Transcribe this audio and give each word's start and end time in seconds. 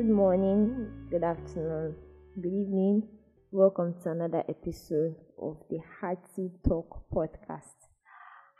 Good 0.00 0.08
morning, 0.08 0.88
good 1.10 1.22
afternoon, 1.22 1.94
good 2.34 2.54
evening. 2.54 3.06
Welcome 3.50 3.96
to 4.02 4.12
another 4.12 4.42
episode 4.48 5.14
of 5.38 5.58
the 5.68 5.78
Hearty 6.00 6.50
Talk 6.66 7.02
podcast. 7.14 7.76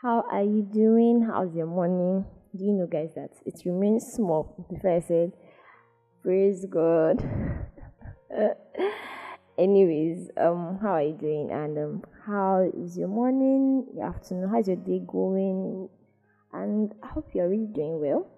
How 0.03 0.23
are 0.31 0.43
you 0.43 0.61
doing? 0.61 1.27
How's 1.27 1.55
your 1.55 1.65
morning? 1.65 2.25
Do 2.55 2.63
you 2.63 2.73
know, 2.73 2.85
guys, 2.85 3.15
that 3.15 3.31
it 3.43 3.59
remains 3.65 4.05
small 4.13 4.67
before 4.69 4.97
I 4.97 4.99
said, 4.99 5.31
Praise 6.21 6.63
God. 6.69 7.27
Anyways, 9.57 10.29
um, 10.37 10.77
how 10.79 10.89
are 10.89 11.01
you 11.01 11.17
doing? 11.19 11.49
And 11.51 11.75
um, 11.75 12.03
how 12.27 12.69
is 12.77 12.95
your 12.95 13.07
morning, 13.07 13.87
your 13.95 14.05
afternoon? 14.05 14.47
How's 14.47 14.67
your 14.67 14.77
day 14.77 15.01
going? 15.07 15.89
And 16.53 16.93
I 17.01 17.07
hope 17.07 17.31
you're 17.33 17.49
really 17.49 17.65
doing 17.65 17.99
well. 17.99 18.29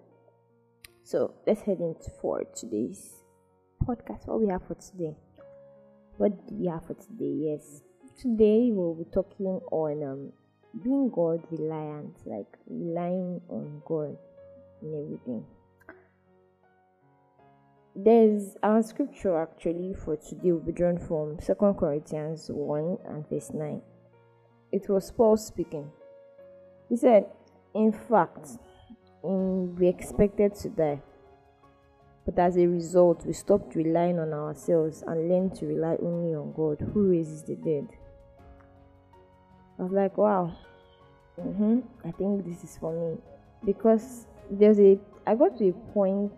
So 1.06 1.34
let's 1.46 1.60
head 1.60 1.80
into 1.80 2.08
for 2.18 2.44
today's 2.56 3.16
podcast. 3.86 4.26
What 4.26 4.40
we 4.40 4.48
have 4.48 4.66
for 4.66 4.74
today? 4.74 5.14
What 6.16 6.48
do 6.48 6.54
we 6.54 6.66
have 6.68 6.86
for 6.86 6.94
today? 6.94 7.52
Yes, 7.52 7.82
today 8.18 8.70
we'll 8.72 8.94
be 8.94 9.04
talking 9.12 9.60
on 9.70 10.02
um, 10.02 10.32
being 10.82 11.10
God 11.10 11.42
reliant, 11.50 12.16
like 12.24 12.46
relying 12.66 13.38
on 13.50 13.82
God 13.84 14.16
in 14.80 14.94
everything. 14.94 15.44
There's 17.94 18.56
our 18.62 18.82
scripture 18.82 19.36
actually 19.42 19.92
for 19.92 20.16
today 20.16 20.52
will 20.52 20.60
be 20.60 20.72
drawn 20.72 20.96
from 20.96 21.38
Second 21.38 21.74
Corinthians 21.74 22.46
1 22.48 22.96
and 23.10 23.28
verse 23.28 23.50
9. 23.52 23.82
It 24.72 24.88
was 24.88 25.10
Paul 25.10 25.36
speaking. 25.36 25.90
He 26.88 26.96
said, 26.96 27.26
In 27.74 27.92
fact, 27.92 28.56
in, 29.24 29.76
we 29.76 29.88
expected 29.88 30.54
to 30.56 30.68
die. 30.68 31.02
But 32.24 32.38
as 32.38 32.56
a 32.56 32.66
result, 32.66 33.26
we 33.26 33.32
stopped 33.32 33.74
relying 33.74 34.18
on 34.18 34.32
ourselves 34.32 35.02
and 35.06 35.28
learned 35.28 35.54
to 35.56 35.66
rely 35.66 35.96
only 36.02 36.34
on 36.34 36.52
God 36.52 36.80
who 36.92 37.10
raises 37.10 37.42
the 37.42 37.54
dead. 37.54 37.88
I 39.78 39.82
was 39.82 39.92
like, 39.92 40.16
wow, 40.16 40.56
mm-hmm, 41.38 41.80
I 42.06 42.10
think 42.12 42.46
this 42.46 42.64
is 42.64 42.78
for 42.78 42.92
me. 42.92 43.18
Because 43.64 44.26
there's 44.50 44.78
a, 44.78 44.98
I 45.26 45.34
got 45.34 45.58
to 45.58 45.68
a 45.68 45.72
point 45.92 46.32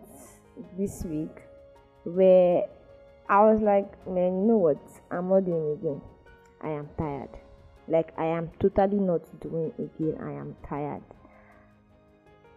this 0.77 1.03
week 1.03 1.41
where 2.03 2.63
I 3.29 3.43
was 3.43 3.61
like, 3.61 4.07
man, 4.07 4.41
you 4.41 4.47
know 4.47 4.57
what? 4.57 4.79
I'm 5.11 5.29
not 5.29 5.45
doing 5.45 5.73
again. 5.73 6.01
I 6.61 6.69
am 6.69 6.89
tired. 6.97 7.29
Like, 7.87 8.11
I 8.17 8.25
am 8.25 8.49
totally 8.59 8.99
not 8.99 9.21
doing 9.39 9.71
again. 9.77 10.17
I 10.21 10.31
am 10.31 10.55
tired 10.67 11.03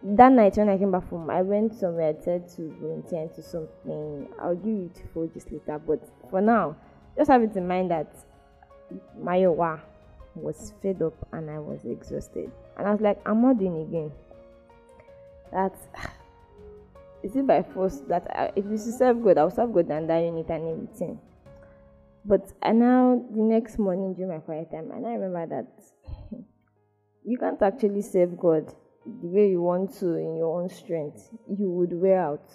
that 0.03 0.31
night 0.31 0.57
when 0.57 0.69
I 0.69 0.77
came 0.77 0.91
back 0.91 1.07
from, 1.09 1.29
I 1.29 1.41
went 1.41 1.75
somewhere. 1.75 2.15
I 2.17 2.23
said 2.23 2.49
to 2.55 2.75
volunteer 2.79 3.27
to 3.35 3.43
something. 3.43 4.27
I'll 4.39 4.55
give 4.55 4.65
you 4.65 4.91
for 5.13 5.27
just 5.27 5.51
later. 5.51 5.79
But 5.79 6.09
for 6.29 6.41
now, 6.41 6.75
just 7.15 7.29
have 7.29 7.43
it 7.43 7.55
in 7.55 7.67
mind 7.67 7.91
that 7.91 8.15
my 9.21 9.37
Mayowa 9.37 9.79
was 10.35 10.73
fed 10.81 11.01
up 11.01 11.13
and 11.33 11.49
I 11.49 11.59
was 11.59 11.85
exhausted. 11.85 12.51
And 12.77 12.87
I 12.87 12.91
was 12.91 13.01
like, 13.01 13.21
I'm 13.25 13.41
not 13.41 13.59
doing 13.59 13.81
again. 13.81 14.11
That 15.51 15.75
is 17.23 17.35
it 17.35 17.45
by 17.45 17.61
force 17.61 18.01
that 18.07 18.25
I, 18.35 18.51
if 18.55 18.65
you 18.65 18.77
serve 18.77 19.23
God, 19.23 19.37
I'll 19.37 19.51
serve 19.51 19.73
God 19.73 19.89
and 19.91 20.09
that 20.09 20.19
unit 20.19 20.49
and 20.49 20.67
everything. 20.67 21.19
But 22.25 22.53
and 22.61 22.79
now 22.79 23.23
the 23.31 23.41
next 23.41 23.77
morning 23.77 24.13
during 24.13 24.31
my 24.31 24.39
quiet 24.39 24.71
time, 24.71 24.91
and 24.91 25.05
I 25.05 25.13
remember 25.13 25.47
that 25.47 26.37
you 27.23 27.37
can't 27.37 27.61
actually 27.61 28.01
serve 28.01 28.37
God 28.37 28.73
the 29.05 29.27
way 29.27 29.49
you 29.49 29.61
want 29.61 29.93
to 29.99 30.15
in 30.15 30.35
your 30.35 30.61
own 30.61 30.69
strength, 30.69 31.29
you 31.47 31.69
would 31.69 31.93
wear 31.93 32.21
out. 32.21 32.45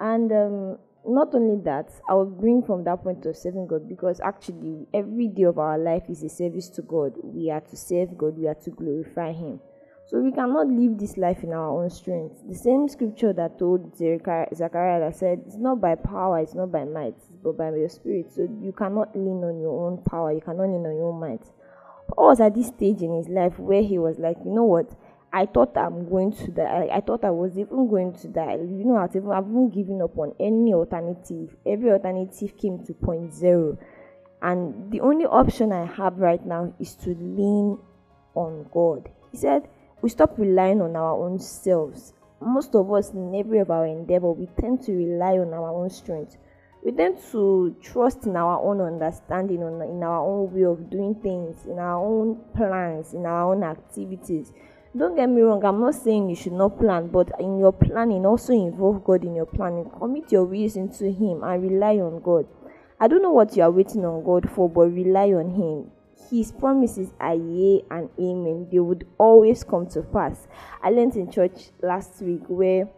And 0.00 0.32
um, 0.32 0.78
not 1.06 1.34
only 1.34 1.62
that, 1.64 1.90
I 2.08 2.14
would 2.14 2.38
bring 2.38 2.62
from 2.62 2.84
that 2.84 3.02
point 3.02 3.24
of 3.26 3.36
serving 3.36 3.66
God 3.66 3.88
because 3.88 4.20
actually 4.20 4.86
every 4.92 5.28
day 5.28 5.44
of 5.44 5.58
our 5.58 5.78
life 5.78 6.04
is 6.08 6.22
a 6.22 6.28
service 6.28 6.68
to 6.70 6.82
God. 6.82 7.12
We 7.22 7.50
are 7.50 7.60
to 7.60 7.76
serve 7.76 8.16
God, 8.16 8.38
we 8.38 8.48
are 8.48 8.54
to 8.54 8.70
glorify 8.70 9.32
Him. 9.32 9.60
So 10.08 10.20
we 10.20 10.30
cannot 10.30 10.68
live 10.68 10.98
this 10.98 11.16
life 11.16 11.42
in 11.42 11.52
our 11.52 11.82
own 11.82 11.90
strength. 11.90 12.36
The 12.48 12.54
same 12.54 12.88
scripture 12.88 13.32
that 13.32 13.58
told 13.58 13.96
Zechariah 13.96 15.00
that 15.00 15.16
said, 15.16 15.42
It's 15.46 15.56
not 15.56 15.80
by 15.80 15.96
power, 15.96 16.38
it's 16.38 16.54
not 16.54 16.70
by 16.70 16.84
might, 16.84 17.16
but 17.42 17.58
by 17.58 17.70
your 17.70 17.88
spirit. 17.88 18.32
So 18.32 18.42
you 18.62 18.72
cannot 18.72 19.16
lean 19.16 19.42
on 19.42 19.60
your 19.60 19.86
own 19.86 20.02
power, 20.04 20.32
you 20.32 20.40
cannot 20.40 20.68
lean 20.68 20.86
on 20.86 20.96
your 20.96 21.12
own 21.12 21.18
might. 21.18 21.42
Paul 22.16 22.28
was 22.28 22.40
at 22.40 22.54
this 22.54 22.68
stage 22.68 23.02
in 23.02 23.14
his 23.14 23.28
life 23.28 23.58
where 23.58 23.82
he 23.82 23.98
was 23.98 24.18
like, 24.18 24.38
you 24.44 24.50
know 24.50 24.64
what? 24.64 24.90
I 25.32 25.44
thought 25.44 25.76
I'm 25.76 26.08
going 26.08 26.32
to 26.32 26.50
die. 26.50 26.88
I, 26.90 26.96
I 26.96 27.00
thought 27.02 27.24
I 27.24 27.30
was 27.30 27.58
even 27.58 27.88
going 27.88 28.14
to 28.14 28.28
die. 28.28 28.54
You 28.54 28.84
know, 28.84 28.96
I've 28.96 29.14
even, 29.14 29.30
I've 29.30 29.44
even 29.44 29.68
given 29.68 30.00
up 30.00 30.16
on 30.16 30.34
any 30.40 30.72
alternative. 30.72 31.54
Every 31.66 31.90
alternative 31.90 32.56
came 32.56 32.82
to 32.86 32.94
point 32.94 33.34
zero. 33.34 33.76
And 34.40 34.90
the 34.90 35.00
only 35.00 35.26
option 35.26 35.72
I 35.72 35.84
have 35.84 36.18
right 36.18 36.44
now 36.44 36.72
is 36.80 36.94
to 36.96 37.10
lean 37.10 37.78
on 38.34 38.66
God. 38.72 39.10
He 39.30 39.36
said, 39.36 39.68
we 40.00 40.08
stop 40.08 40.38
relying 40.38 40.80
on 40.80 40.96
our 40.96 41.22
own 41.22 41.38
selves. 41.38 42.14
Most 42.40 42.74
of 42.74 42.90
us, 42.92 43.10
in 43.10 43.34
every 43.34 43.58
of 43.58 43.70
our 43.70 43.86
endeavor, 43.86 44.32
we 44.32 44.48
tend 44.58 44.82
to 44.82 44.92
rely 44.92 45.38
on 45.38 45.52
our 45.52 45.70
own 45.70 45.90
strength 45.90 46.36
we 46.86 46.92
tend 46.92 47.18
to 47.32 47.74
trust 47.82 48.26
in 48.26 48.36
our 48.36 48.62
own 48.62 48.80
understanding, 48.80 49.60
in 49.60 50.02
our 50.04 50.20
own 50.20 50.54
way 50.54 50.62
of 50.62 50.88
doing 50.88 51.16
things, 51.16 51.66
in 51.66 51.80
our 51.80 51.98
own 51.98 52.40
plans, 52.54 53.12
in 53.12 53.26
our 53.26 53.52
own 53.52 53.64
activities. 53.64 54.52
Don't 54.96 55.16
get 55.16 55.28
me 55.28 55.42
wrong, 55.42 55.64
I'm 55.64 55.80
not 55.80 55.96
saying 55.96 56.30
you 56.30 56.36
should 56.36 56.52
not 56.52 56.78
plan, 56.78 57.08
but 57.08 57.28
in 57.40 57.58
your 57.58 57.72
planning, 57.72 58.24
also 58.24 58.52
involve 58.52 59.02
God 59.02 59.24
in 59.24 59.34
your 59.34 59.46
planning. 59.46 59.90
Commit 59.98 60.30
your 60.30 60.44
ways 60.44 60.76
into 60.76 61.10
Him 61.10 61.42
and 61.42 61.60
rely 61.60 61.96
on 61.96 62.22
God. 62.22 62.46
I 63.00 63.08
don't 63.08 63.20
know 63.20 63.32
what 63.32 63.56
you 63.56 63.64
are 63.64 63.70
waiting 63.72 64.04
on 64.04 64.22
God 64.22 64.48
for, 64.48 64.70
but 64.70 64.82
rely 64.82 65.32
on 65.32 65.50
Him. 65.50 65.90
His 66.30 66.52
promises 66.52 67.12
are 67.18 67.34
yea 67.34 67.82
and 67.90 68.10
amen. 68.16 68.68
They 68.70 68.78
would 68.78 69.08
always 69.18 69.64
come 69.64 69.88
to 69.88 70.02
pass. 70.02 70.46
I 70.80 70.90
learned 70.90 71.16
in 71.16 71.32
church 71.32 71.70
last 71.82 72.22
week 72.22 72.42
where 72.46 72.88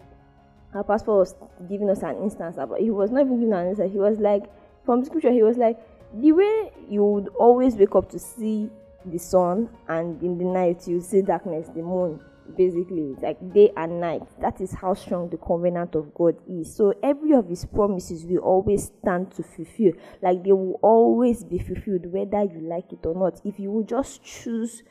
our 0.79 0.85
pastor 0.85 1.13
was 1.13 1.35
giving 1.69 1.91
us 1.91 2.03
an 2.03 2.17
instance 2.23 2.57
about 2.57 2.79
he 2.79 2.91
was 2.91 3.11
not 3.11 3.23
even 3.23 3.41
giving 3.41 3.53
an 3.53 3.67
answer. 3.67 3.87
He 3.87 3.99
was 3.99 4.19
like 4.21 4.45
from 4.85 5.05
scripture 5.05 5.33
he 5.33 5.43
was 5.43 5.57
like 5.57 5.77
the 6.15 6.33
way 6.33 6.73
you 6.89 7.05
would 7.05 7.29
always 7.39 7.75
wake 7.75 7.95
up 7.97 8.09
to 8.11 8.19
see 8.19 8.71
the 9.05 9.19
sun 9.19 9.69
and 9.89 10.23
in 10.23 10.39
the 10.39 10.45
night 10.45 10.87
you 10.87 11.01
see 11.01 11.21
darkness 11.21 11.69
the 11.75 11.83
moon 11.83 12.21
basically 12.57 13.15
like 13.21 13.37
day 13.53 13.71
and 13.77 14.01
night 14.01 14.23
that 14.41 14.61
is 14.61 14.73
how 14.73 14.95
strong 14.95 15.29
the 15.31 15.37
covenant 15.37 15.97
of 15.97 16.15
god 16.15 16.37
is. 16.49 16.75
So 16.75 16.95
every 17.03 17.33
of 17.33 17.49
his 17.49 17.65
promises 17.65 18.25
will 18.25 18.39
always 18.39 18.93
stand 19.01 19.33
to 19.33 19.43
fulfill. 19.43 19.93
Like 20.23 20.45
they 20.45 20.53
will 20.53 20.79
always 20.81 21.43
be 21.43 21.59
fulfilled 21.59 22.07
whether 22.07 22.45
you 22.45 22.61
like 22.61 22.93
it 22.93 23.05
or 23.05 23.15
not. 23.15 23.41
If 23.45 23.59
you 23.59 23.73
will 23.73 23.85
just 23.85 24.23
choose 24.23 24.83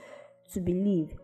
to 0.54 0.60
believe 0.60 1.16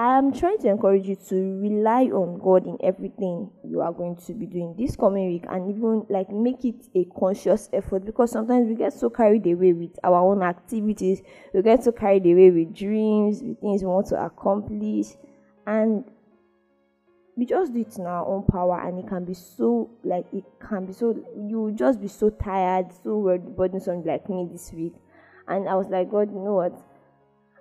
I 0.00 0.16
am 0.16 0.32
trying 0.32 0.56
to 0.60 0.68
encourage 0.68 1.06
you 1.06 1.16
to 1.28 1.60
rely 1.60 2.04
on 2.04 2.38
God 2.38 2.66
in 2.66 2.78
everything 2.82 3.50
you 3.62 3.82
are 3.82 3.92
going 3.92 4.16
to 4.16 4.32
be 4.32 4.46
doing 4.46 4.74
this 4.78 4.96
coming 4.96 5.28
week 5.30 5.44
and 5.46 5.68
even 5.68 6.06
like 6.08 6.30
make 6.30 6.64
it 6.64 6.88
a 6.94 7.04
conscious 7.04 7.68
effort 7.74 8.06
because 8.06 8.30
sometimes 8.30 8.66
we 8.66 8.76
get 8.76 8.94
so 8.94 9.10
carried 9.10 9.46
away 9.46 9.74
with 9.74 9.90
our 10.02 10.18
own 10.20 10.42
activities, 10.42 11.20
we 11.52 11.60
get 11.60 11.84
so 11.84 11.92
carried 11.92 12.24
away 12.24 12.50
with 12.50 12.74
dreams, 12.74 13.42
with 13.42 13.60
things 13.60 13.82
we 13.82 13.88
want 13.88 14.06
to 14.06 14.24
accomplish, 14.24 15.08
and 15.66 16.02
we 17.36 17.44
just 17.44 17.74
do 17.74 17.80
it 17.82 17.98
in 17.98 18.06
our 18.06 18.26
own 18.26 18.46
power 18.46 18.80
and 18.80 18.98
it 19.00 19.06
can 19.06 19.26
be 19.26 19.34
so 19.34 19.90
like 20.02 20.24
it 20.32 20.44
can 20.66 20.86
be 20.86 20.94
so 20.94 21.14
you 21.36 21.74
just 21.76 22.00
be 22.00 22.08
so 22.08 22.30
tired, 22.30 22.86
so 23.04 23.18
worried, 23.18 23.54
burdensome 23.54 24.02
like 24.06 24.30
me 24.30 24.48
this 24.50 24.72
week. 24.72 24.94
And 25.46 25.68
I 25.68 25.74
was 25.74 25.88
like, 25.88 26.10
God, 26.10 26.32
you 26.32 26.40
know 26.40 26.54
what? 26.54 26.89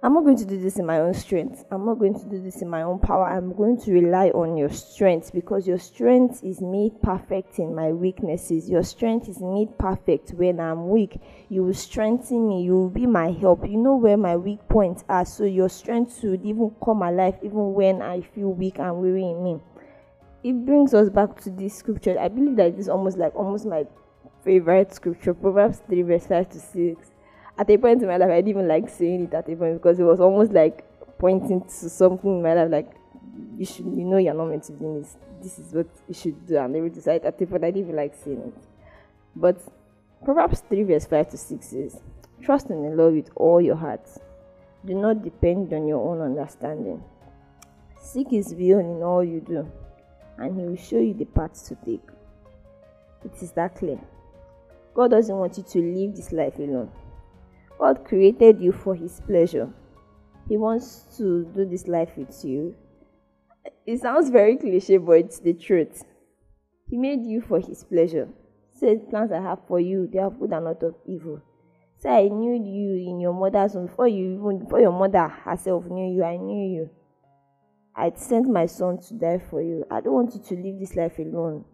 I'm 0.02 0.14
not 0.14 0.24
going 0.24 0.38
to 0.38 0.46
do 0.46 0.58
this 0.58 0.80
in 0.80 0.86
my 0.86 1.00
own 1.00 1.14
strength. 1.14 1.66
I'm 1.70 1.86
not 1.86 2.00
going 2.00 2.18
to 2.18 2.26
do 2.30 2.42
this 2.42 2.62
in 2.62 2.70
my 2.70 2.84
own 2.84 3.00
power. 3.00 3.26
I'm 3.26 3.54
going 3.54 3.78
to 3.82 3.92
rely 3.92 4.30
on 4.30 4.56
your 4.56 4.70
strength 4.70 5.34
because 5.34 5.68
your 5.68 5.78
strength 5.78 6.42
is 6.42 6.62
made 6.62 7.02
perfect 7.02 7.60
in 7.60 7.76
my 7.76 7.92
weaknesses. 7.92 8.70
Your 8.70 8.84
strength 8.84 9.28
is 9.28 9.42
made 9.42 9.78
perfect 9.78 10.30
when 10.32 10.62
I'm 10.62 10.88
weak. 10.88 11.20
You 11.50 11.66
will 11.66 11.74
strengthen 11.74 12.48
me. 12.48 12.64
You 12.64 12.76
will 12.76 12.90
be 12.90 13.08
my 13.08 13.32
help. 13.32 13.68
You 13.68 13.76
know 13.76 13.98
where 13.98 14.16
my 14.16 14.38
weak 14.38 14.66
points 14.70 15.04
are. 15.10 15.26
So 15.26 15.44
your 15.44 15.68
strength 15.68 16.22
should 16.22 16.46
even 16.46 16.74
come 16.82 17.02
alive 17.02 17.36
even 17.44 17.74
when 17.74 18.02
I 18.02 18.22
feel 18.22 18.54
weak 18.54 18.80
and 18.80 19.02
weary 19.02 19.24
in 19.24 19.44
me. 19.44 19.60
It 20.46 20.66
brings 20.66 20.94
us 20.94 21.10
back 21.10 21.42
to 21.42 21.50
this 21.50 21.76
scripture. 21.76 22.18
I 22.18 22.30
believe 22.30 22.56
that 22.56 22.68
it 22.68 22.80
is 22.80 22.88
almost 22.88 23.18
like 23.18 23.36
almost 23.36 23.66
my 23.66 23.84
favorite 24.46 24.94
scripture, 24.94 25.34
Proverbs 25.34 25.82
3, 25.90 26.04
verse 26.04 26.26
5 26.26 26.50
to 26.52 26.58
6 26.58 27.12
at 27.60 27.70
a 27.70 27.78
point 27.78 28.02
in 28.02 28.08
my 28.08 28.16
life, 28.16 28.30
I 28.30 28.36
didn't 28.38 28.50
even 28.50 28.68
like 28.70 28.90
saying 28.90 29.26
it 29.26 29.34
at 29.34 29.50
a 29.50 29.56
point 29.56 29.74
because 29.76 30.00
it 30.00 30.04
was 30.04 30.22
almost 30.22 30.54
like 30.54 30.86
pointing 31.18 31.62
to 31.62 31.90
something 31.90 32.38
in 32.38 32.42
my 32.42 32.54
life, 32.54 32.72
like 32.72 32.90
you 33.58 33.66
should, 33.66 33.86
you 33.86 34.06
know, 34.06 34.16
you're 34.16 34.34
not 34.34 34.46
meant 34.46 34.64
to 34.64 34.72
do 34.72 35.02
this. 35.02 35.18
This 35.42 35.60
is 35.60 35.74
what 35.74 35.88
you 36.08 36.14
should 36.14 36.48
do, 36.48 36.58
and 36.58 36.74
they 36.74 36.80
everything. 36.80 37.02
So 37.02 37.12
at 37.12 37.26
a 37.26 37.32
point, 37.32 37.64
I 37.66 37.72
didn't 37.72 37.84
even 37.84 37.96
like 37.98 38.16
saying 38.16 38.54
it. 38.56 38.64
But 39.36 39.62
Proverbs 40.24 40.64
3, 40.70 40.84
verse 40.84 41.06
5 41.06 41.30
to 41.32 41.38
6 41.38 41.66
says, 41.66 42.02
Trust 42.42 42.70
in 42.70 42.82
the 42.82 42.96
Lord 42.96 43.16
with 43.16 43.30
all 43.36 43.60
your 43.60 43.76
heart. 43.76 44.08
Do 44.86 44.94
not 44.94 45.22
depend 45.22 45.74
on 45.74 45.86
your 45.86 46.00
own 46.10 46.22
understanding. 46.22 47.04
Seek 48.02 48.32
His 48.32 48.54
will 48.54 48.80
in 48.80 49.04
all 49.04 49.24
you 49.24 49.42
do, 49.42 49.70
and 50.38 50.56
He 50.56 50.66
will 50.66 50.78
show 50.78 51.00
you 51.00 51.14
the 51.14 51.26
paths 51.26 51.64
to 51.64 51.76
take. 51.86 52.08
It 53.26 53.34
is 53.42 53.52
that 53.52 53.76
clear. 53.76 54.00
God 54.94 55.12
doesn't 55.12 55.36
want 55.36 55.58
you 55.58 55.64
to 55.64 55.80
live 55.80 56.16
this 56.16 56.32
life 56.32 56.58
alone. 56.58 56.90
God 57.80 58.04
created 58.06 58.60
you 58.60 58.74
for 58.74 58.94
His 58.94 59.22
pleasure. 59.22 59.70
He 60.50 60.58
wants 60.58 61.06
to 61.18 61.46
do 61.56 61.66
this 61.66 61.88
life 61.88 62.12
with 62.18 62.44
you. 62.44 62.76
It 63.86 64.02
sounds 64.02 64.30
very 64.30 64.58
cliche, 64.58 64.98
but 64.98 65.14
it's 65.14 65.40
the 65.40 65.54
truth. 65.54 66.04
He 66.90 66.98
made 66.98 67.26
you 67.26 67.42
for 67.42 67.60
His 67.60 67.84
pleasure. 67.84 68.28
Said 68.74 69.10
plans 69.10 69.32
I 69.32 69.42
have 69.42 69.60
for 69.68 69.80
you, 69.80 70.10
they 70.12 70.20
are 70.20 70.30
good 70.30 70.52
and 70.52 70.66
not 70.66 70.84
of 70.84 70.96
evil. 71.06 71.42
Say 71.98 72.10
I 72.10 72.28
knew 72.30 72.54
you 72.54 73.10
in 73.10 73.20
your 73.20 73.34
mother's 73.34 73.76
womb 73.76 73.88
before 73.88 74.08
you 74.08 74.40
even 74.40 74.60
before 74.60 74.80
your 74.80 74.92
mother 74.92 75.28
herself 75.28 75.86
knew 75.86 76.14
you. 76.14 76.24
I 76.24 76.38
knew 76.38 76.76
you. 76.76 76.90
I 77.96 78.12
sent 78.16 78.48
my 78.48 78.66
son 78.68 79.00
to 79.00 79.14
die 79.16 79.40
for 79.50 79.62
you. 79.62 79.86
I 79.92 80.00
don't 80.00 80.14
want 80.14 80.34
you 80.34 80.42
to 80.42 80.56
live 80.56 80.80
this 80.80 80.96
life 80.96 81.20
alone. 81.20 81.66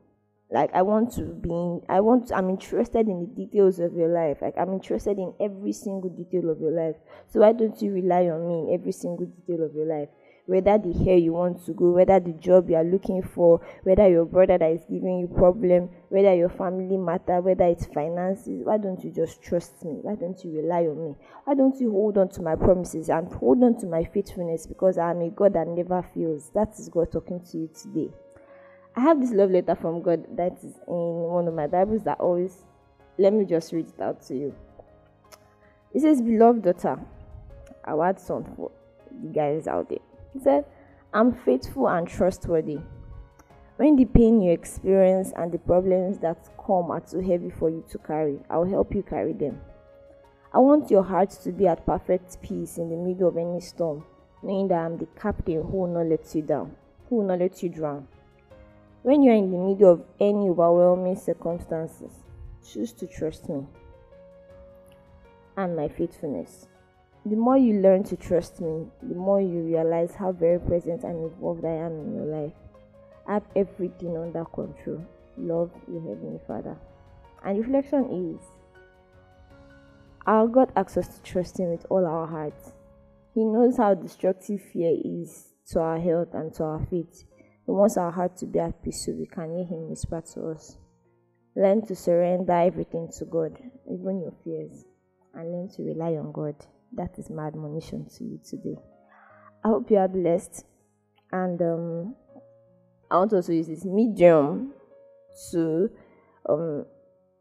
Like 0.51 0.71
I 0.73 0.83
want 0.83 1.11
to 1.13 1.21
be 1.23 1.81
I 1.89 1.99
want 2.01 2.31
I'm 2.31 2.49
interested 2.49 3.07
in 3.07 3.19
the 3.21 3.45
details 3.45 3.79
of 3.79 3.93
your 3.93 4.09
life. 4.09 4.37
Like 4.41 4.55
I'm 4.57 4.73
interested 4.73 5.17
in 5.17 5.33
every 5.39 5.73
single 5.73 6.09
detail 6.09 6.49
of 6.49 6.59
your 6.59 6.71
life. 6.71 6.95
So 7.27 7.41
why 7.41 7.53
don't 7.53 7.81
you 7.81 7.91
rely 7.91 8.27
on 8.27 8.47
me 8.47 8.59
in 8.59 8.79
every 8.79 8.91
single 8.91 9.25
detail 9.25 9.65
of 9.65 9.73
your 9.73 9.87
life? 9.87 10.09
whether 10.45 10.77
the 10.77 10.93
hair 10.93 11.17
you 11.17 11.33
want 11.33 11.65
to 11.65 11.73
go, 11.73 11.91
whether 11.91 12.19
the 12.19 12.33
job 12.33 12.69
you 12.69 12.75
are 12.75 12.83
looking 12.83 13.21
for, 13.21 13.59
whether 13.83 14.07
your 14.07 14.25
brother 14.25 14.57
that 14.57 14.71
is 14.71 14.85
giving 14.89 15.19
you 15.19 15.27
problem, 15.27 15.89
whether 16.09 16.35
your 16.35 16.49
family 16.49 16.97
matter, 16.97 17.41
whether 17.41 17.65
it's 17.65 17.87
finances. 17.87 18.61
Why 18.63 18.77
don't 18.77 19.03
you 19.03 19.11
just 19.11 19.41
trust 19.41 19.83
me? 19.83 19.99
Why 20.01 20.15
don't 20.15 20.41
you 20.43 20.51
rely 20.51 20.85
on 20.85 21.03
me? 21.03 21.15
Why 21.45 21.55
don't 21.55 21.79
you 21.79 21.91
hold 21.91 22.17
on 22.17 22.29
to 22.29 22.41
my 22.41 22.55
promises 22.55 23.09
and 23.09 23.27
hold 23.33 23.63
on 23.63 23.79
to 23.79 23.87
my 23.87 24.03
faithfulness 24.03 24.67
because 24.67 24.97
I 24.97 25.11
am 25.11 25.21
a 25.21 25.29
God 25.29 25.53
that 25.53 25.67
never 25.67 26.03
fails. 26.13 26.51
That 26.53 26.73
is 26.77 26.89
God 26.89 27.11
talking 27.11 27.43
to 27.51 27.57
you 27.57 27.69
today. 27.73 28.11
I 28.97 29.01
have 29.01 29.19
this 29.19 29.31
love 29.31 29.51
letter 29.51 29.75
from 29.75 30.01
God 30.01 30.25
that 30.37 30.53
is 30.63 30.73
in 30.87 30.93
one 30.93 31.49
of 31.49 31.53
my 31.53 31.67
Bibles 31.67 32.03
that 32.03 32.17
always 32.19 32.63
let 33.17 33.33
me 33.33 33.43
just 33.43 33.73
read 33.73 33.87
it 33.87 34.01
out 34.01 34.21
to 34.27 34.35
you. 34.35 34.55
It 35.93 36.01
says, 36.01 36.21
Beloved 36.21 36.61
daughter, 36.61 36.99
want 37.85 38.21
son 38.21 38.45
for 38.55 38.71
the 39.21 39.27
guys 39.27 39.67
out 39.67 39.89
there. 39.89 39.99
He 40.33 40.39
said, 40.39 40.65
I'm 41.13 41.33
faithful 41.33 41.89
and 41.89 42.07
trustworthy. 42.07 42.79
When 43.75 43.97
the 43.97 44.05
pain 44.05 44.41
you 44.41 44.53
experience 44.53 45.33
and 45.35 45.51
the 45.51 45.57
problems 45.57 46.19
that 46.19 46.49
come 46.57 46.89
are 46.89 47.01
too 47.01 47.19
heavy 47.19 47.49
for 47.49 47.69
you 47.69 47.83
to 47.89 47.97
carry, 47.97 48.39
I'll 48.49 48.63
help 48.63 48.95
you 48.95 49.03
carry 49.03 49.33
them. 49.33 49.59
I 50.53 50.59
want 50.59 50.89
your 50.89 51.03
heart 51.03 51.31
to 51.43 51.51
be 51.51 51.67
at 51.67 51.85
perfect 51.85 52.41
peace 52.41 52.77
in 52.77 52.89
the 52.89 52.95
middle 52.95 53.27
of 53.27 53.35
any 53.35 53.59
storm, 53.59 54.05
knowing 54.41 54.69
that 54.69 54.85
I'm 54.85 54.97
the 54.97 55.07
captain 55.19 55.63
who 55.63 55.79
will 55.79 55.87
not 55.87 56.05
let 56.05 56.33
you 56.33 56.43
down, 56.43 56.77
who 57.09 57.17
will 57.17 57.25
not 57.25 57.39
let 57.39 57.61
you 57.61 57.67
drown. 57.67 58.07
When 59.05 59.21
you're 59.21 59.35
in 59.35 59.51
the 59.51 59.57
middle 59.59 59.91
of 59.91 60.03
any 60.19 60.49
overwhelming 60.49 61.15
circumstances, 61.15 62.11
choose 62.67 62.91
to 62.93 63.05
trust 63.05 63.47
me 63.47 63.67
and 65.55 65.75
my 65.75 65.89
faithfulness. 65.89 66.65
The 67.23 67.35
more 67.35 67.55
you 67.55 67.81
learn 67.81 68.03
to 68.05 68.15
trust 68.15 68.61
me, 68.61 68.87
the 69.03 69.13
more 69.13 69.39
you 69.39 69.61
realize 69.61 70.15
how 70.15 70.31
very 70.31 70.59
present 70.59 71.03
and 71.03 71.23
involved 71.23 71.63
I 71.65 71.85
am 71.85 71.91
in 71.99 72.15
your 72.15 72.25
life. 72.25 72.53
I 73.27 73.33
have 73.35 73.43
everything 73.55 74.17
under 74.17 74.43
control. 74.43 75.05
Love 75.37 75.69
your 75.87 76.01
Heavenly 76.01 76.39
Father. 76.47 76.75
And 77.43 77.59
reflection 77.59 78.33
is 78.35 78.41
our 80.25 80.47
God 80.47 80.71
asks 80.75 80.97
us 80.97 81.07
to 81.09 81.21
trust 81.21 81.59
Him 81.59 81.69
with 81.69 81.85
all 81.91 82.07
our 82.07 82.25
hearts. 82.25 82.71
He 83.35 83.43
knows 83.43 83.77
how 83.77 83.93
destructive 83.93 84.63
fear 84.73 84.97
is 85.05 85.49
to 85.67 85.79
our 85.79 85.99
health 85.99 86.29
and 86.33 86.51
to 86.55 86.63
our 86.63 86.87
faith. 86.89 87.23
He 87.65 87.71
wants 87.71 87.97
our 87.97 88.11
heart 88.11 88.37
to 88.37 88.45
be 88.45 88.59
at 88.59 88.83
peace 88.83 89.05
so 89.05 89.11
we 89.11 89.25
can 89.25 89.55
hear 89.55 89.65
Him 89.65 89.89
whisper 89.89 90.21
to 90.33 90.49
us. 90.49 90.77
Learn 91.55 91.85
to 91.87 91.95
surrender 91.95 92.53
everything 92.53 93.09
to 93.17 93.25
God, 93.25 93.57
even 93.91 94.21
your 94.21 94.33
fears, 94.43 94.85
and 95.33 95.51
learn 95.51 95.69
to 95.69 95.83
rely 95.83 96.15
on 96.15 96.31
God. 96.31 96.55
That 96.93 97.17
is 97.17 97.29
my 97.29 97.47
admonition 97.47 98.07
to 98.17 98.23
you 98.23 98.39
today. 98.47 98.77
I 99.63 99.69
hope 99.69 99.89
you 99.89 99.97
are 99.97 100.07
blessed. 100.07 100.65
And 101.31 101.59
um, 101.61 102.15
I 103.09 103.17
want 103.17 103.31
to 103.31 103.37
also 103.37 103.51
use 103.51 103.67
this 103.67 103.83
medium 103.83 104.73
to 105.51 105.89
um, 106.47 106.85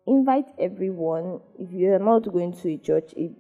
invite 0.07 0.47
everyone. 0.59 1.41
If 1.59 1.71
you 1.73 1.93
are 1.93 1.99
not 1.99 2.33
going 2.33 2.55
to 2.63 2.71
a 2.71 2.79
church, 2.79 3.13
um, 3.17 3.35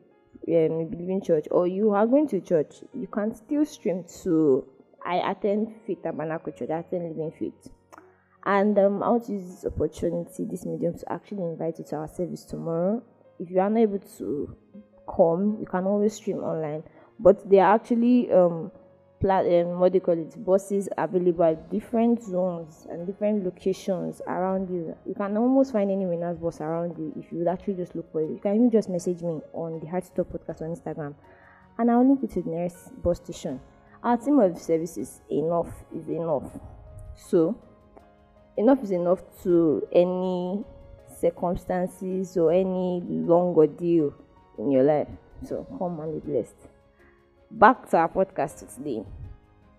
a 0.47 0.85
believing 0.85 1.23
church, 1.23 1.47
or 1.51 1.67
you 1.67 1.93
are 1.93 2.07
going 2.07 2.29
to 2.29 2.41
church, 2.41 2.83
you 2.93 3.07
can 3.07 3.35
still 3.35 3.65
stream 3.65 4.05
to. 4.23 4.67
I 5.05 5.31
attend 5.31 5.75
Faith 5.87 6.03
Tabernacle 6.03 6.53
Church, 6.53 6.71
I 6.71 6.79
attend 6.79 7.09
Living 7.09 7.33
Faith. 7.39 7.71
And 8.47 8.79
um, 8.79 9.03
I 9.03 9.09
want 9.09 9.27
to 9.27 9.33
use 9.33 9.49
this 9.49 9.65
opportunity, 9.65 10.45
this 10.45 10.67
medium, 10.67 10.99
to 10.99 11.13
actually 11.13 11.43
invite 11.43 11.79
you 11.79 11.85
to 11.87 11.97
our 11.97 12.09
service 12.09 12.45
tomorrow. 12.45 13.03
If 13.39 13.51
you 13.51 13.59
are 13.61 13.71
not 13.71 13.81
able 13.81 13.99
to 14.19 14.57
come 15.07 15.59
you 15.61 15.67
can 15.67 15.85
always 15.85 16.15
stream 16.15 16.39
online. 16.39 16.83
But 17.19 17.49
there 17.49 17.65
are 17.65 17.75
actually 17.75 18.31
um, 18.33 18.71
plat- 19.21 19.47
um 19.47 19.79
what 19.79 19.95
you 19.95 20.01
call 20.01 20.19
it 20.19 20.45
buses 20.45 20.89
available 20.99 21.45
at 21.45 21.71
different 21.71 22.23
zones 22.23 22.87
and 22.91 23.07
different 23.07 23.45
locations 23.45 24.21
around 24.27 24.69
you. 24.69 24.97
You 25.07 25.15
can 25.15 25.37
almost 25.37 25.73
find 25.73 25.91
any 25.91 26.07
winners 26.07 26.39
bus 26.39 26.61
around 26.61 26.99
you 26.99 27.13
if 27.17 27.31
you 27.31 27.39
would 27.39 27.49
actually 27.49 27.75
just 27.75 27.95
look 27.95 28.11
for 28.13 28.23
it. 28.23 28.31
You 28.31 28.41
can 28.43 28.57
even 28.57 28.71
just 28.71 28.89
message 28.89 29.23
me 29.23 29.41
on 29.53 29.81
the 29.81 29.87
heart 29.87 30.05
stop 30.05 30.29
podcast 30.29 30.63
on 30.63 30.75
instagram. 30.75 31.15
And 31.79 31.91
i'll 31.91 32.07
link 32.07 32.23
you 32.23 32.29
to 32.29 32.43
the 32.43 32.51
nearest 32.51 33.03
bus 33.03 33.19
station 33.19 33.61
our 34.05 34.17
team 34.17 34.39
of 34.39 34.57
services 34.57 35.21
enough 35.31 35.73
is 35.93 36.09
enough 36.09 36.45
so 37.17 37.57
enough 38.57 38.83
is 38.83 38.91
enough 38.91 39.21
to 39.43 39.87
any 39.93 40.65
circumstances 41.21 42.37
or 42.37 42.53
any 42.53 43.03
long 43.05 43.55
ordeal 43.55 44.15
in 44.59 44.71
your 44.71 44.85
life. 44.85 45.09
So 45.47 45.67
come 45.79 46.01
and 46.01 46.23
be 46.23 46.33
blessed. 46.33 46.57
Back 47.51 47.89
to 47.91 47.99
our 47.99 48.09
podcast 48.09 48.75
today. 48.75 49.05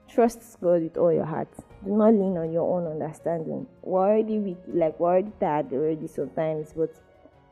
Trust 0.09 0.57
God 0.61 0.83
with 0.83 0.97
all 0.97 1.11
your 1.11 1.25
heart. 1.25 1.49
Do 1.83 1.91
not 1.91 2.13
lean 2.13 2.37
on 2.37 2.51
your 2.51 2.63
own 2.63 2.91
understanding. 2.91 3.67
We're 3.81 4.01
already 4.01 4.39
weak, 4.39 4.57
like 4.67 4.99
we're 4.99 5.09
already 5.09 5.31
tired 5.39 5.73
already 5.73 6.07
sometimes, 6.07 6.73
but 6.75 6.93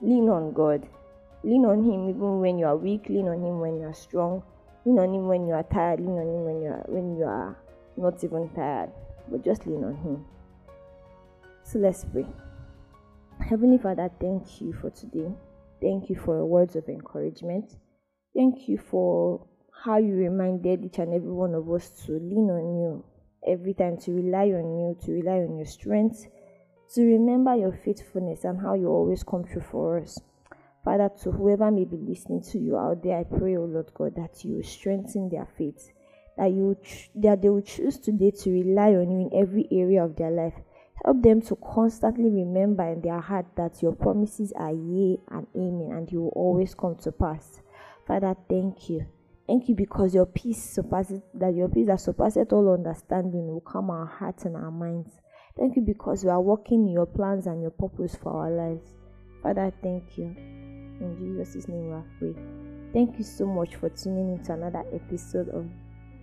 lean 0.01 0.29
on 0.29 0.53
God. 0.53 0.87
Lean 1.43 1.65
on 1.65 1.83
Him 1.83 2.09
even 2.09 2.39
when 2.39 2.57
you 2.57 2.65
are 2.65 2.77
weak. 2.77 3.09
Lean 3.09 3.27
on 3.27 3.43
Him 3.43 3.59
when 3.59 3.79
you 3.79 3.87
are 3.87 3.93
strong. 3.93 4.43
Lean 4.85 4.99
on 4.99 5.13
Him 5.13 5.27
when 5.27 5.47
you 5.47 5.53
are 5.53 5.63
tired. 5.63 5.99
Lean 5.99 6.17
on 6.17 6.27
Him 6.27 6.43
when 6.45 6.61
you 6.61 6.69
are 6.69 6.85
when 6.87 7.15
you 7.17 7.25
are 7.25 7.57
not 7.97 8.23
even 8.23 8.49
tired. 8.49 8.91
But 9.29 9.43
just 9.43 9.65
lean 9.65 9.83
on 9.83 9.95
Him. 9.95 10.25
So 11.63 11.79
let's 11.79 12.05
pray. 12.05 12.25
Heavenly 13.39 13.77
Father, 13.77 14.09
thank 14.19 14.61
you 14.61 14.73
for 14.73 14.89
today. 14.89 15.31
Thank 15.81 16.09
you 16.09 16.15
for 16.15 16.35
your 16.37 16.45
words 16.45 16.75
of 16.75 16.87
encouragement. 16.87 17.75
Thank 18.35 18.67
you 18.67 18.77
for 18.77 19.45
how 19.83 19.97
you 19.97 20.13
reminded 20.13 20.85
each 20.85 20.99
and 20.99 21.13
every 21.13 21.31
one 21.31 21.53
of 21.53 21.69
us 21.69 21.89
to 22.05 22.13
lean 22.13 22.49
on 22.49 22.77
you 22.79 23.03
every 23.45 23.73
time, 23.73 23.97
to 23.97 24.11
rely 24.11 24.45
on 24.45 24.77
you, 24.77 24.97
to 25.05 25.11
rely 25.11 25.39
on 25.39 25.57
your 25.57 25.65
strength, 25.65 26.25
to 26.93 27.03
remember 27.03 27.55
your 27.55 27.73
faithfulness 27.83 28.43
and 28.43 28.61
how 28.61 28.73
you 28.75 28.87
always 28.87 29.23
come 29.23 29.43
through 29.43 29.63
for 29.69 29.99
us. 29.99 30.19
Father, 30.83 31.09
to 31.23 31.31
whoever 31.31 31.71
may 31.71 31.85
be 31.85 31.97
listening 31.97 32.41
to 32.51 32.59
you 32.59 32.77
out 32.77 33.03
there, 33.03 33.19
I 33.19 33.23
pray, 33.23 33.55
O 33.57 33.63
Lord 33.63 33.91
God, 33.93 34.15
that 34.15 34.43
you 34.43 34.61
strengthen 34.63 35.29
their 35.29 35.47
faith, 35.57 35.91
that 36.37 36.51
you 36.51 36.77
that 37.15 37.41
they 37.41 37.49
will 37.49 37.61
choose 37.61 37.99
today 37.99 38.31
to 38.31 38.51
rely 38.51 38.95
on 38.95 39.11
you 39.11 39.29
in 39.29 39.39
every 39.39 39.67
area 39.71 40.03
of 40.03 40.15
their 40.15 40.31
life 40.31 40.55
Help 41.03 41.21
them 41.21 41.41
to 41.41 41.55
constantly 41.57 42.29
remember 42.29 42.83
in 42.83 43.01
their 43.01 43.19
heart 43.19 43.45
that 43.55 43.81
your 43.81 43.93
promises 43.93 44.53
are 44.55 44.71
yea 44.71 45.19
and 45.31 45.47
amen 45.55 45.91
and 45.91 46.11
you 46.11 46.21
will 46.21 46.29
always 46.29 46.73
come 46.73 46.95
to 46.95 47.11
pass. 47.11 47.61
Father, 48.07 48.35
thank 48.49 48.89
you. 48.89 49.05
Thank 49.45 49.67
you 49.67 49.75
because 49.75 50.13
your 50.13 50.25
peace 50.25 50.63
surpasses 50.63 51.21
that 51.33 51.53
your 51.53 51.67
peace 51.67 51.87
that 51.87 51.99
surpasses 51.99 52.47
all 52.51 52.73
understanding 52.73 53.47
will 53.47 53.61
calm 53.61 53.89
our 53.89 54.05
hearts 54.05 54.45
and 54.45 54.55
our 54.55 54.71
minds. 54.71 55.11
Thank 55.57 55.75
you 55.75 55.81
because 55.81 56.23
we 56.23 56.29
are 56.29 56.41
working 56.41 56.87
in 56.87 56.93
your 56.93 57.05
plans 57.05 57.47
and 57.47 57.61
your 57.61 57.71
purpose 57.71 58.15
for 58.15 58.31
our 58.33 58.51
lives. 58.51 58.95
Father, 59.41 59.73
thank 59.81 60.17
you. 60.17 60.62
In 60.99 61.17
Jesus' 61.17 61.67
name 61.67 61.87
we 61.87 61.93
are 61.93 62.05
free. 62.19 62.35
Thank 62.93 63.17
you 63.17 63.23
so 63.23 63.45
much 63.45 63.75
for 63.75 63.89
tuning 63.89 64.35
in 64.37 64.43
to 64.45 64.53
another 64.53 64.83
episode 64.93 65.49
of 65.49 65.67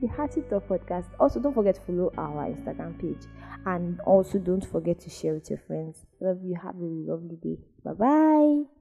the 0.01 0.07
Hearty 0.09 0.43
Talk 0.43 0.69
podcast. 0.69 1.07
Also, 1.19 1.41
don't 1.41 1.55
forget 1.55 1.75
to 1.75 1.81
follow 1.83 2.13
our 2.17 2.47
Instagram 2.47 2.99
page 2.99 3.29
and 3.67 4.01
also 4.03 4.39
don't 4.39 4.65
forget 4.65 5.01
to 5.01 5.11
share 5.11 5.35
with 5.35 5.51
your 5.51 5.59
friends. 5.67 6.07
Love 6.21 6.39
you. 6.43 6.55
Have 6.55 6.77
a 6.77 6.85
lovely 6.85 7.37
day. 7.37 7.59
Bye 7.85 7.93
bye. 7.93 8.80